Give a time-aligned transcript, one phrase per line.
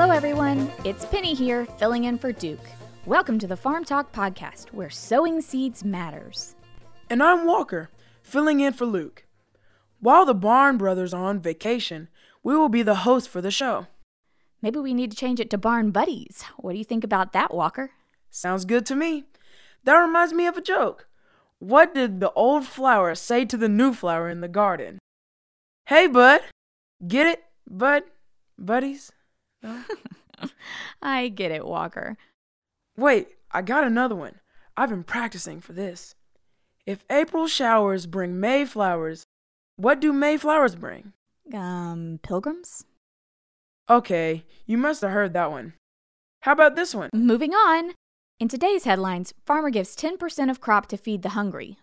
[0.00, 2.64] It's Penny here, filling in for Duke.
[3.04, 6.54] Welcome to the Farm Talk Podcast, where sowing seeds matters.
[7.10, 7.90] And I'm Walker,
[8.22, 9.24] filling in for Luke.
[9.98, 12.08] While the Barn Brothers are on vacation,
[12.44, 13.88] we will be the host for the show.
[14.62, 16.44] Maybe we need to change it to Barn Buddies.
[16.58, 17.90] What do you think about that, Walker?
[18.30, 19.24] Sounds good to me.
[19.82, 21.08] That reminds me of a joke.
[21.58, 25.00] What did the old flower say to the new flower in the garden?
[25.86, 26.42] Hey, bud.
[27.04, 28.04] Get it, bud?
[28.56, 29.10] Buddies?
[29.62, 29.82] No?
[31.02, 32.16] I get it, Walker.
[32.96, 34.40] Wait, I got another one.
[34.76, 36.14] I've been practicing for this.
[36.86, 39.24] If April showers bring May flowers,
[39.76, 41.12] what do May flowers bring?
[41.52, 42.84] Um, pilgrims?
[43.90, 45.74] Okay, you must have heard that one.
[46.42, 47.10] How about this one?
[47.12, 47.94] Moving on.
[48.40, 51.76] In today's headlines, farmer gives 10% of crop to feed the hungry.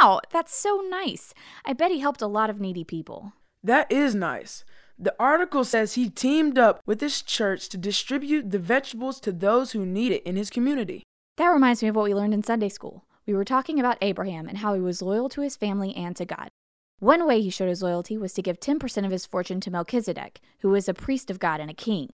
[0.00, 1.32] Wow, that's so nice.
[1.64, 3.34] I bet he helped a lot of needy people.
[3.62, 4.64] That is nice.
[5.02, 9.72] The article says he teamed up with his church to distribute the vegetables to those
[9.72, 11.04] who need it in his community.
[11.38, 13.06] That reminds me of what we learned in Sunday school.
[13.26, 16.26] We were talking about Abraham and how he was loyal to his family and to
[16.26, 16.50] God.
[16.98, 20.38] One way he showed his loyalty was to give 10% of his fortune to Melchizedek,
[20.58, 22.10] who was a priest of God and a king.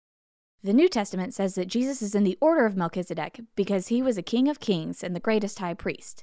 [0.63, 4.17] The New Testament says that Jesus is in the order of Melchizedek because he was
[4.17, 6.23] a king of kings and the greatest high priest.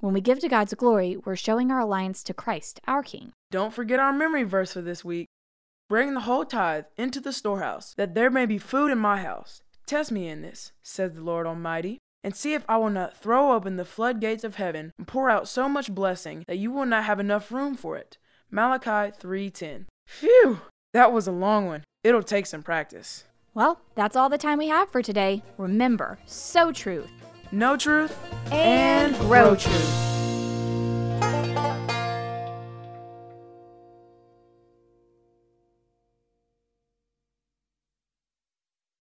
[0.00, 3.30] When we give to God's glory, we're showing our alliance to Christ, our king.
[3.52, 5.28] Don't forget our memory verse for this week.
[5.90, 9.60] Bring the whole tithe into the storehouse, that there may be food in my house.
[9.86, 13.52] Test me in this, says the Lord Almighty, and see if I will not throw
[13.52, 17.04] open the floodgates of heaven and pour out so much blessing that you will not
[17.04, 18.18] have enough room for it.
[18.52, 19.86] Malachi 3:10.
[20.06, 20.60] Phew,
[20.94, 21.82] that was a long one.
[22.04, 23.24] It'll take some practice.
[23.52, 25.42] Well, that's all the time we have for today.
[25.58, 27.10] Remember, sow truth
[27.52, 28.16] Know truth
[28.52, 30.19] and grow truth.